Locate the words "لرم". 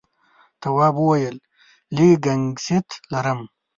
3.11-3.39